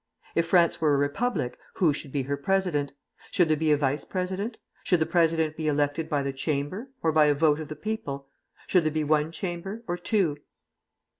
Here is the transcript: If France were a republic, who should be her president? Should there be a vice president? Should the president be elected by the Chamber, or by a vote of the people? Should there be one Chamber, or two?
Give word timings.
If 0.33 0.47
France 0.47 0.81
were 0.81 0.95
a 0.95 0.97
republic, 0.97 1.59
who 1.75 1.93
should 1.93 2.11
be 2.11 2.23
her 2.23 2.35
president? 2.35 2.91
Should 3.29 3.49
there 3.49 3.55
be 3.55 3.71
a 3.71 3.77
vice 3.77 4.03
president? 4.03 4.57
Should 4.83 4.99
the 4.99 5.05
president 5.05 5.55
be 5.55 5.67
elected 5.67 6.09
by 6.09 6.23
the 6.23 6.33
Chamber, 6.33 6.89
or 7.03 7.11
by 7.11 7.25
a 7.27 7.35
vote 7.35 7.59
of 7.59 7.67
the 7.67 7.75
people? 7.75 8.27
Should 8.65 8.83
there 8.83 8.89
be 8.91 9.03
one 9.03 9.31
Chamber, 9.31 9.83
or 9.87 9.99
two? 9.99 10.39